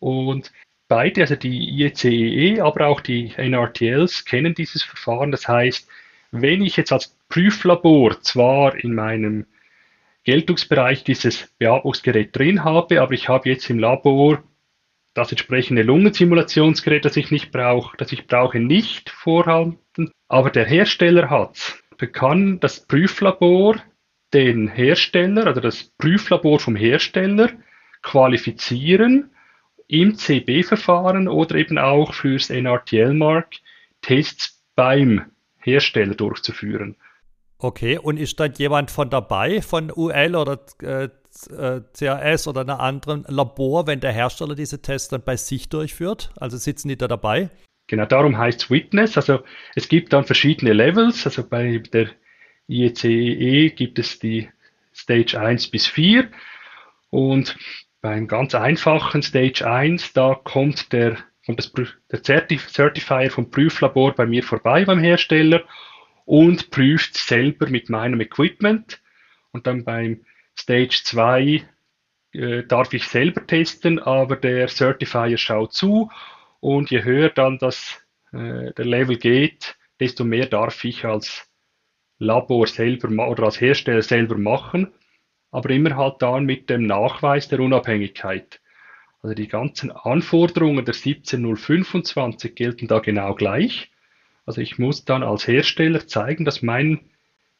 Und 0.00 0.52
beide, 0.88 1.22
also 1.22 1.36
die 1.36 1.70
IECEE, 1.70 2.56
e, 2.56 2.60
aber 2.60 2.88
auch 2.88 3.00
die 3.00 3.32
NRTLs, 3.36 4.24
kennen 4.24 4.54
dieses 4.54 4.82
Verfahren. 4.82 5.30
Das 5.30 5.48
heißt, 5.48 5.88
wenn 6.32 6.62
ich 6.62 6.76
jetzt 6.76 6.92
als 6.92 7.16
Prüflabor 7.28 8.20
zwar 8.22 8.74
in 8.76 8.94
meinem 8.94 9.46
Geltungsbereich 10.24 11.04
dieses 11.04 11.48
Beatmungsgerät 11.58 12.36
drin 12.36 12.64
habe, 12.64 13.00
aber 13.00 13.12
ich 13.12 13.28
habe 13.28 13.48
jetzt 13.48 13.70
im 13.70 13.78
Labor 13.78 14.42
das 15.14 15.30
entsprechende 15.30 15.82
Lungensimulationsgerät, 15.82 17.04
das 17.04 17.16
ich 17.16 17.30
nicht 17.30 17.52
brauche, 17.52 17.96
das 17.96 18.10
ich 18.10 18.26
brauche, 18.26 18.58
nicht 18.58 19.10
vorhanden, 19.10 20.10
aber 20.28 20.50
der 20.50 20.64
Hersteller 20.64 21.30
hat, 21.30 21.83
kann 21.98 22.60
das 22.60 22.80
Prüflabor 22.80 23.76
den 24.32 24.68
Hersteller 24.68 25.50
oder 25.50 25.60
das 25.60 25.84
Prüflabor 25.98 26.58
vom 26.58 26.76
Hersteller 26.76 27.50
qualifizieren 28.02 29.30
im 29.86 30.16
CB-Verfahren 30.16 31.28
oder 31.28 31.54
eben 31.56 31.78
auch 31.78 32.14
fürs 32.14 32.50
NRTL-Mark 32.50 33.54
Tests 34.02 34.62
beim 34.74 35.22
Hersteller 35.58 36.14
durchzuführen. 36.14 36.96
Okay, 37.58 37.98
und 37.98 38.18
ist 38.18 38.38
dann 38.40 38.52
jemand 38.54 38.90
von 38.90 39.08
dabei, 39.08 39.62
von 39.62 39.90
UL 39.94 40.36
oder 40.36 40.58
äh, 40.82 41.08
CAS 41.96 42.46
oder 42.46 42.60
einem 42.62 42.78
anderen 42.78 43.24
Labor, 43.28 43.86
wenn 43.86 44.00
der 44.00 44.12
Hersteller 44.12 44.54
diese 44.54 44.82
Tests 44.82 45.08
dann 45.08 45.22
bei 45.22 45.36
sich 45.36 45.68
durchführt? 45.68 46.30
Also 46.36 46.56
sitzen 46.56 46.88
die 46.88 46.98
da 46.98 47.08
dabei? 47.08 47.50
Genau, 47.86 48.06
darum 48.06 48.38
heißt 48.38 48.62
es 48.62 48.70
Witness. 48.70 49.16
Also 49.16 49.44
es 49.74 49.88
gibt 49.88 50.12
dann 50.12 50.24
verschiedene 50.24 50.72
Levels. 50.72 51.26
Also 51.26 51.46
bei 51.46 51.78
der 51.78 52.10
IECE 52.68 53.08
e 53.08 53.70
gibt 53.70 53.98
es 53.98 54.18
die 54.18 54.48
Stage 54.94 55.38
1 55.38 55.68
bis 55.68 55.86
4 55.86 56.30
und 57.10 57.56
beim 58.00 58.26
ganz 58.26 58.54
einfachen 58.54 59.22
Stage 59.22 59.66
1, 59.66 60.12
da 60.12 60.34
kommt 60.34 60.92
der, 60.92 61.16
kommt 61.46 61.58
das, 61.58 61.72
der 62.10 62.22
Certif 62.22 62.68
Certifier 62.68 63.30
vom 63.30 63.50
Prüflabor 63.50 64.14
bei 64.14 64.26
mir 64.26 64.42
vorbei 64.42 64.84
beim 64.84 65.00
Hersteller 65.00 65.64
und 66.24 66.70
prüft 66.70 67.16
selber 67.16 67.68
mit 67.68 67.90
meinem 67.90 68.20
Equipment. 68.20 69.00
Und 69.52 69.66
dann 69.66 69.84
beim 69.84 70.24
Stage 70.58 71.00
2 71.02 71.64
äh, 72.32 72.62
darf 72.64 72.92
ich 72.92 73.08
selber 73.08 73.46
testen, 73.46 73.98
aber 73.98 74.36
der 74.36 74.68
Certifier 74.68 75.38
schaut 75.38 75.72
zu 75.72 76.10
und 76.64 76.90
je 76.90 77.04
höher 77.04 77.30
dann 77.30 77.58
das, 77.58 78.00
äh, 78.32 78.72
der 78.72 78.84
Level 78.84 79.16
geht, 79.16 79.76
desto 80.00 80.24
mehr 80.24 80.46
darf 80.46 80.84
ich 80.84 81.04
als 81.04 81.48
Labor 82.18 82.66
selber 82.66 83.28
oder 83.28 83.44
als 83.44 83.60
Hersteller 83.60 84.02
selber 84.02 84.38
machen 84.38 84.92
aber 85.54 85.70
immer 85.70 85.94
halt 85.94 86.16
dann 86.20 86.46
mit 86.46 86.68
dem 86.68 86.84
Nachweis 86.84 87.46
der 87.46 87.60
Unabhängigkeit. 87.60 88.60
Also 89.22 89.36
die 89.36 89.46
ganzen 89.46 89.92
Anforderungen 89.92 90.84
der 90.84 90.94
17025 90.94 92.56
gelten 92.56 92.88
da 92.88 92.98
genau 92.98 93.36
gleich. 93.36 93.92
Also 94.46 94.60
ich 94.60 94.80
muss 94.80 95.04
dann 95.04 95.22
als 95.22 95.46
Hersteller 95.46 96.08
zeigen, 96.08 96.44
dass 96.44 96.62
mein 96.62 97.08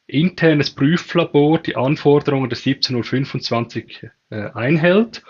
internes 0.08 0.74
Prüflabor 0.74 1.60
die 1.60 1.76
Anforderungen 1.76 2.48
der 2.48 2.58
17025 2.58 4.10
äh, 4.30 4.50
einhält 4.54 5.22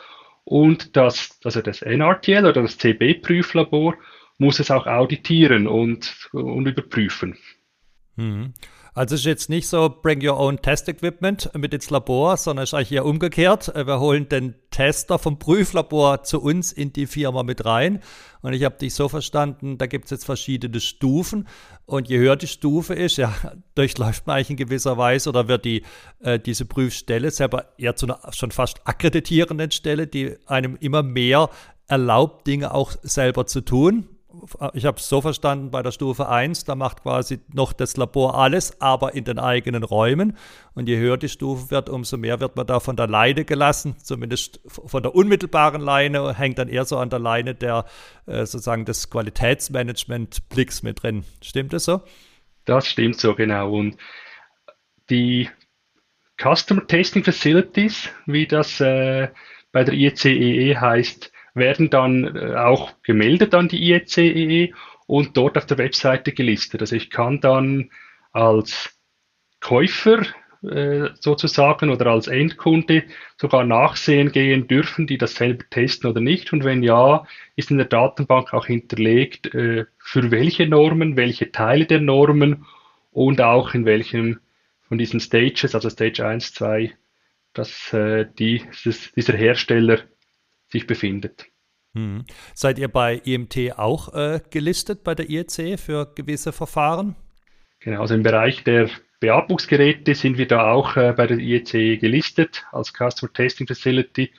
und 0.44 0.96
das, 0.96 1.38
also 1.44 1.60
das 1.60 1.82
NRTL 1.82 2.46
oder 2.46 2.62
das 2.62 2.78
CB-Prüflabor 2.78 3.96
muss 4.38 4.58
es 4.58 4.70
auch 4.70 4.86
auditieren 4.86 5.66
und, 5.66 6.28
und 6.32 6.66
überprüfen. 6.66 7.38
Mhm. 8.16 8.54
Also 8.96 9.16
es 9.16 9.22
ist 9.22 9.26
jetzt 9.26 9.50
nicht 9.50 9.66
so, 9.66 9.92
bring 10.02 10.24
your 10.24 10.38
own 10.38 10.62
test 10.62 10.88
equipment 10.88 11.50
mit 11.54 11.74
ins 11.74 11.90
Labor, 11.90 12.36
sondern 12.36 12.62
es 12.62 12.70
ist 12.70 12.74
eigentlich 12.74 12.92
eher 12.92 13.04
umgekehrt. 13.04 13.72
Wir 13.74 13.98
holen 13.98 14.28
den 14.28 14.54
Tester 14.70 15.18
vom 15.18 15.40
Prüflabor 15.40 16.22
zu 16.22 16.40
uns 16.40 16.70
in 16.70 16.92
die 16.92 17.06
Firma 17.06 17.42
mit 17.42 17.64
rein. 17.64 18.00
Und 18.40 18.52
ich 18.52 18.62
habe 18.62 18.76
dich 18.78 18.94
so 18.94 19.08
verstanden, 19.08 19.78
da 19.78 19.86
gibt 19.86 20.04
es 20.04 20.12
jetzt 20.12 20.24
verschiedene 20.24 20.78
Stufen. 20.78 21.48
Und 21.86 22.08
je 22.08 22.18
höher 22.18 22.36
die 22.36 22.46
Stufe 22.46 22.94
ist, 22.94 23.16
ja, 23.16 23.34
durchläuft 23.74 24.28
man 24.28 24.36
eigentlich 24.36 24.50
in 24.50 24.56
gewisser 24.56 24.96
Weise 24.96 25.28
oder 25.28 25.48
wird 25.48 25.64
die, 25.64 25.82
äh, 26.20 26.38
diese 26.38 26.64
Prüfstelle 26.64 27.32
selber 27.32 27.66
eher 27.76 27.96
zu 27.96 28.06
einer 28.06 28.20
schon 28.32 28.52
fast 28.52 28.86
akkreditierenden 28.86 29.72
Stelle, 29.72 30.06
die 30.06 30.36
einem 30.46 30.76
immer 30.76 31.02
mehr 31.02 31.50
erlaubt, 31.88 32.46
Dinge 32.46 32.72
auch 32.72 32.92
selber 33.02 33.46
zu 33.46 33.60
tun 33.60 34.13
ich 34.74 34.84
habe 34.84 34.98
es 34.98 35.08
so 35.08 35.20
verstanden, 35.20 35.70
bei 35.70 35.82
der 35.82 35.90
Stufe 35.90 36.28
1, 36.28 36.64
da 36.64 36.74
macht 36.74 37.02
quasi 37.02 37.40
noch 37.52 37.72
das 37.72 37.96
Labor 37.96 38.38
alles, 38.38 38.80
aber 38.80 39.14
in 39.14 39.24
den 39.24 39.38
eigenen 39.38 39.82
Räumen. 39.82 40.36
Und 40.74 40.88
je 40.88 40.98
höher 40.98 41.16
die 41.16 41.28
Stufe 41.28 41.70
wird, 41.70 41.88
umso 41.88 42.16
mehr 42.16 42.40
wird 42.40 42.56
man 42.56 42.66
da 42.66 42.80
von 42.80 42.96
der 42.96 43.06
Leine 43.06 43.44
gelassen, 43.44 43.96
zumindest 43.98 44.60
von 44.66 45.02
der 45.02 45.14
unmittelbaren 45.14 45.80
Leine, 45.80 46.36
hängt 46.36 46.58
dann 46.58 46.68
eher 46.68 46.84
so 46.84 46.98
an 46.98 47.10
der 47.10 47.18
Leine 47.18 47.54
der 47.54 47.86
äh, 48.26 48.44
sozusagen 48.46 48.84
des 48.84 49.10
Qualitätsmanagement-Blicks 49.10 50.82
mit 50.82 51.02
drin. 51.02 51.24
Stimmt 51.42 51.72
das 51.72 51.84
so? 51.84 52.02
Das 52.64 52.86
stimmt 52.86 53.20
so, 53.20 53.34
genau. 53.34 53.72
Und 53.72 53.96
die 55.10 55.48
Customer 56.40 56.86
Testing 56.86 57.24
Facilities, 57.24 58.10
wie 58.26 58.46
das 58.46 58.80
äh, 58.80 59.28
bei 59.72 59.84
der 59.84 59.94
IECEE 59.94 60.70
e 60.70 60.76
heißt, 60.76 61.32
werden 61.54 61.90
dann 61.90 62.36
äh, 62.36 62.54
auch 62.56 62.92
gemeldet 63.02 63.54
an 63.54 63.68
die 63.68 63.82
IECEE 63.90 64.64
e 64.64 64.74
und 65.06 65.36
dort 65.36 65.56
auf 65.56 65.66
der 65.66 65.78
Webseite 65.78 66.32
gelistet. 66.32 66.80
Also 66.80 66.96
ich 66.96 67.10
kann 67.10 67.40
dann 67.40 67.90
als 68.32 68.98
Käufer 69.60 70.22
äh, 70.62 71.10
sozusagen 71.20 71.90
oder 71.90 72.06
als 72.06 72.26
Endkunde 72.26 73.04
sogar 73.36 73.64
nachsehen 73.64 74.32
gehen, 74.32 74.66
dürfen 74.66 75.06
die 75.06 75.18
das 75.18 75.36
selber 75.36 75.64
testen 75.68 76.10
oder 76.10 76.20
nicht. 76.20 76.52
Und 76.52 76.64
wenn 76.64 76.82
ja, 76.82 77.26
ist 77.54 77.70
in 77.70 77.76
der 77.76 77.86
Datenbank 77.86 78.54
auch 78.54 78.66
hinterlegt, 78.66 79.54
äh, 79.54 79.84
für 79.98 80.30
welche 80.30 80.66
Normen, 80.66 81.16
welche 81.16 81.52
Teile 81.52 81.86
der 81.86 82.00
Normen 82.00 82.64
und 83.12 83.40
auch 83.40 83.74
in 83.74 83.84
welchem 83.84 84.40
von 84.88 84.98
diesen 84.98 85.20
Stages, 85.20 85.74
also 85.74 85.90
Stage 85.90 86.26
1, 86.26 86.54
2, 86.54 86.92
dass 87.52 87.92
äh, 87.92 88.26
dieser 88.34 89.36
Hersteller 89.36 90.00
sich 90.74 90.86
befindet. 90.86 91.46
Hm. 91.94 92.24
Seid 92.54 92.78
ihr 92.78 92.88
bei 92.88 93.14
IMT 93.24 93.78
auch 93.78 94.12
äh, 94.14 94.40
gelistet 94.50 95.04
bei 95.04 95.14
der 95.14 95.30
IEC 95.30 95.78
für 95.78 96.12
gewisse 96.14 96.52
Verfahren? 96.52 97.14
Genau, 97.80 98.00
also 98.00 98.14
im 98.14 98.24
Bereich 98.24 98.64
der 98.64 98.90
Beatmungsgeräte 99.20 100.14
sind 100.14 100.36
wir 100.36 100.48
da 100.48 100.72
auch 100.72 100.96
äh, 100.96 101.14
bei 101.16 101.26
der 101.26 101.38
IEC 101.38 102.00
gelistet 102.00 102.64
als 102.72 102.92
Customer 102.92 103.32
Testing 103.32 103.66
Facility 103.66 104.32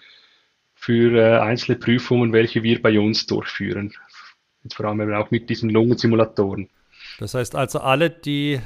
für 0.73 1.17
äh, 1.17 1.39
einzelne 1.39 1.77
Prüfungen, 1.77 2.33
welche 2.33 2.61
wir 2.63 2.81
bei 2.81 2.99
uns 2.99 3.25
durchführen. 3.25 3.93
Jetzt 4.63 4.75
vor 4.75 4.87
allem 4.87 5.13
auch 5.13 5.31
mit 5.31 5.49
diesen 5.49 5.69
Lungensimulatoren. 5.69 6.69
Das 7.19 7.33
heißt 7.33 7.55
also, 7.55 7.79
alle, 7.79 8.09
die 8.09 8.59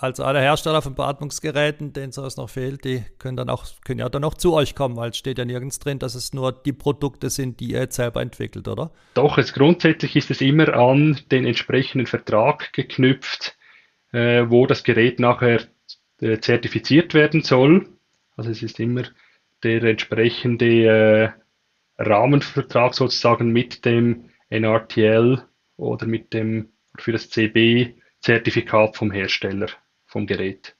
also 0.00 0.24
alle 0.24 0.40
Hersteller 0.40 0.80
von 0.80 0.94
Beatmungsgeräten, 0.94 1.92
denen 1.92 2.12
sowas 2.12 2.38
noch 2.38 2.48
fehlt, 2.48 2.84
die 2.84 3.04
können 3.18 3.36
dann 3.36 3.50
auch, 3.50 3.66
können 3.84 4.00
ja 4.00 4.08
dann 4.08 4.24
auch 4.24 4.34
zu 4.34 4.54
euch 4.54 4.74
kommen, 4.74 4.96
weil 4.96 5.10
es 5.10 5.18
steht 5.18 5.36
ja 5.36 5.44
nirgends 5.44 5.78
drin, 5.78 5.98
dass 5.98 6.14
es 6.14 6.32
nur 6.32 6.52
die 6.52 6.72
Produkte 6.72 7.28
sind, 7.28 7.60
die 7.60 7.72
ihr 7.72 7.80
jetzt 7.80 7.96
selber 7.96 8.22
entwickelt, 8.22 8.66
oder? 8.66 8.90
Doch, 9.12 9.36
es 9.36 9.52
grundsätzlich 9.52 10.16
ist 10.16 10.30
es 10.30 10.40
immer 10.40 10.74
an 10.74 11.20
den 11.30 11.44
entsprechenden 11.44 12.06
Vertrag 12.06 12.72
geknüpft, 12.72 13.56
äh, 14.12 14.44
wo 14.48 14.66
das 14.66 14.84
Gerät 14.84 15.20
nachher 15.20 15.60
äh, 16.20 16.38
zertifiziert 16.38 17.12
werden 17.12 17.42
soll. 17.42 17.86
Also 18.36 18.50
es 18.50 18.62
ist 18.62 18.80
immer 18.80 19.02
der 19.62 19.84
entsprechende 19.84 20.66
äh, 20.86 21.30
Rahmenvertrag 22.02 22.94
sozusagen 22.94 23.52
mit 23.52 23.84
dem 23.84 24.30
NRTL 24.48 25.42
oder 25.76 26.06
mit 26.06 26.32
dem 26.32 26.70
für 26.96 27.12
das 27.12 27.28
CB 27.28 27.94
Zertifikat 28.20 28.96
vom 28.96 29.10
Hersteller 29.10 29.68
vom 30.10 30.26
Gerät. 30.26 30.76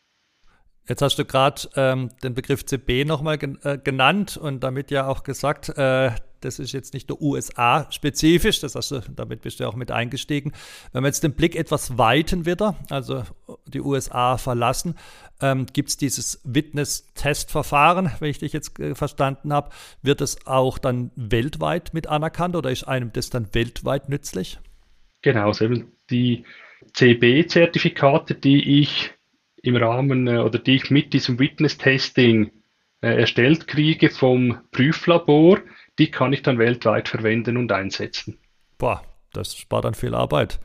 Jetzt 0.88 1.02
hast 1.02 1.18
du 1.18 1.24
gerade 1.24 1.62
ähm, 1.76 2.10
den 2.22 2.34
Begriff 2.34 2.64
CB 2.66 3.04
nochmal 3.04 3.38
gen 3.38 3.58
äh, 3.62 3.78
genannt 3.78 4.36
und 4.36 4.64
damit 4.64 4.90
ja 4.90 5.06
auch 5.06 5.22
gesagt, 5.22 5.68
äh, 5.78 6.10
das 6.40 6.58
ist 6.58 6.72
jetzt 6.72 6.94
nicht 6.94 7.08
nur 7.08 7.20
USA-spezifisch, 7.20 8.60
das 8.60 8.74
heißt, 8.74 9.02
damit 9.14 9.42
bist 9.42 9.60
du 9.60 9.68
auch 9.68 9.76
mit 9.76 9.90
eingestiegen. 9.90 10.52
Wenn 10.92 11.04
wir 11.04 11.08
jetzt 11.08 11.22
den 11.22 11.34
Blick 11.34 11.54
etwas 11.54 11.98
weiten 11.98 12.46
wieder, 12.46 12.76
also 12.88 13.24
die 13.66 13.80
USA 13.80 14.38
verlassen, 14.38 14.96
ähm, 15.40 15.66
gibt 15.72 15.90
es 15.90 15.96
dieses 15.96 16.40
Witness-Test-Verfahren, 16.44 18.10
wenn 18.18 18.30
ich 18.30 18.38
dich 18.38 18.52
jetzt 18.52 18.78
äh, 18.80 18.94
verstanden 18.94 19.52
habe. 19.52 19.70
Wird 20.02 20.20
es 20.20 20.46
auch 20.46 20.78
dann 20.78 21.10
weltweit 21.14 21.94
mit 21.94 22.06
anerkannt 22.06 22.56
oder 22.56 22.70
ist 22.70 22.84
einem 22.84 23.12
das 23.12 23.30
dann 23.30 23.54
weltweit 23.54 24.08
nützlich? 24.08 24.58
Genau, 25.22 25.52
die 26.10 26.44
CB-Zertifikate, 26.94 28.34
die 28.34 28.80
ich 28.80 29.12
im 29.62 29.76
Rahmen 29.76 30.26
äh, 30.26 30.38
oder 30.38 30.58
die 30.58 30.76
ich 30.76 30.90
mit 30.90 31.12
diesem 31.12 31.38
Witness-Testing 31.38 32.50
äh, 33.02 33.20
erstellt 33.20 33.66
kriege 33.66 34.10
vom 34.10 34.58
Prüflabor, 34.72 35.58
die 35.98 36.10
kann 36.10 36.32
ich 36.32 36.42
dann 36.42 36.58
weltweit 36.58 37.08
verwenden 37.08 37.56
und 37.56 37.72
einsetzen. 37.72 38.38
Boah, 38.78 39.02
das 39.32 39.56
spart 39.56 39.84
dann 39.84 39.94
viel 39.94 40.14
Arbeit. 40.14 40.60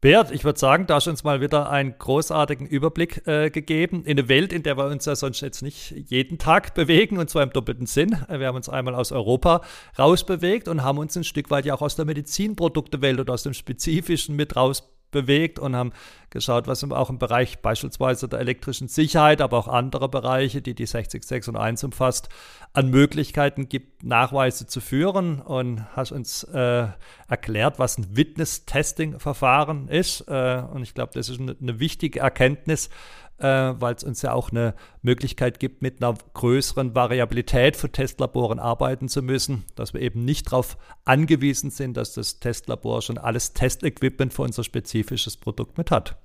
Bert, 0.00 0.30
ich 0.30 0.44
würde 0.44 0.60
sagen, 0.60 0.86
da 0.86 0.94
hast 0.94 1.08
du 1.08 1.10
uns 1.10 1.24
mal 1.24 1.40
wieder 1.40 1.70
einen 1.70 1.98
großartigen 1.98 2.68
Überblick 2.68 3.26
äh, 3.26 3.50
gegeben 3.50 4.04
in 4.04 4.16
eine 4.16 4.28
Welt, 4.28 4.52
in 4.52 4.62
der 4.62 4.76
wir 4.76 4.86
uns 4.86 5.06
ja 5.06 5.16
sonst 5.16 5.40
jetzt 5.40 5.60
nicht 5.60 5.90
jeden 5.90 6.38
Tag 6.38 6.74
bewegen, 6.74 7.18
und 7.18 7.28
zwar 7.28 7.42
im 7.42 7.50
doppelten 7.50 7.86
Sinn. 7.86 8.16
Wir 8.28 8.46
haben 8.46 8.54
uns 8.54 8.68
einmal 8.68 8.94
aus 8.94 9.10
Europa 9.10 9.62
rausbewegt 9.98 10.68
und 10.68 10.84
haben 10.84 10.98
uns 10.98 11.16
ein 11.16 11.24
Stück 11.24 11.50
weit 11.50 11.66
ja 11.66 11.74
auch 11.74 11.82
aus 11.82 11.96
der 11.96 12.04
Medizinproduktewelt 12.04 13.18
oder 13.18 13.34
aus 13.34 13.42
dem 13.42 13.54
Spezifischen 13.54 14.36
mit 14.36 14.54
rausbewegt 14.54 14.97
bewegt 15.10 15.58
und 15.58 15.74
haben 15.74 15.92
geschaut, 16.30 16.66
was 16.66 16.84
auch 16.84 17.10
im 17.10 17.18
Bereich 17.18 17.60
beispielsweise 17.60 18.28
der 18.28 18.40
elektrischen 18.40 18.88
Sicherheit, 18.88 19.40
aber 19.40 19.58
auch 19.58 19.68
andere 19.68 20.08
Bereiche, 20.08 20.60
die 20.60 20.74
die 20.74 20.86
60601 20.86 21.84
umfasst, 21.84 22.28
an 22.72 22.90
Möglichkeiten 22.90 23.68
gibt, 23.68 24.04
Nachweise 24.04 24.66
zu 24.66 24.80
führen 24.80 25.40
und 25.40 25.84
hast 25.96 26.12
uns 26.12 26.44
äh, 26.44 26.88
erklärt, 27.28 27.78
was 27.78 27.98
ein 27.98 28.16
Witness-Testing-Verfahren 28.16 29.88
ist. 29.88 30.22
Äh, 30.28 30.62
und 30.72 30.82
ich 30.82 30.94
glaube, 30.94 31.12
das 31.14 31.28
ist 31.28 31.40
eine, 31.40 31.56
eine 31.60 31.80
wichtige 31.80 32.20
Erkenntnis, 32.20 32.90
äh, 33.38 33.74
weil 33.78 33.94
es 33.94 34.04
uns 34.04 34.22
ja 34.22 34.32
auch 34.32 34.50
eine 34.50 34.74
Möglichkeit 35.02 35.60
gibt, 35.60 35.82
mit 35.82 36.02
einer 36.02 36.16
größeren 36.34 36.94
Variabilität 36.94 37.76
für 37.76 37.90
Testlaboren 37.90 38.58
arbeiten 38.58 39.08
zu 39.08 39.22
müssen, 39.22 39.64
dass 39.76 39.94
wir 39.94 40.00
eben 40.00 40.24
nicht 40.24 40.46
darauf 40.46 40.76
angewiesen 41.04 41.70
sind, 41.70 41.96
dass 41.96 42.14
das 42.14 42.40
Testlabor 42.40 43.02
schon 43.02 43.18
alles 43.18 43.52
Testequipment 43.52 44.32
für 44.32 44.42
unser 44.42 44.64
spezifisches 44.64 45.36
Produkt 45.36 45.78
mit 45.78 45.90
hat. 45.90 46.16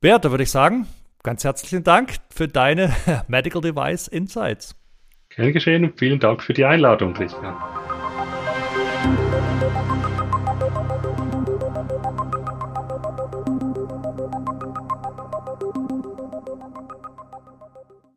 Bert, 0.00 0.24
da 0.24 0.30
würde 0.30 0.44
ich 0.44 0.50
sagen, 0.50 0.86
ganz 1.22 1.44
herzlichen 1.44 1.84
Dank 1.84 2.16
für 2.30 2.48
deine 2.48 2.94
Medical 3.28 3.62
Device 3.62 4.08
Insights. 4.08 4.74
Gern 5.30 5.52
geschehen 5.52 5.84
und 5.84 5.98
vielen 5.98 6.20
Dank 6.20 6.42
für 6.42 6.54
die 6.54 6.64
Einladung, 6.64 7.12
Christian. 7.12 7.54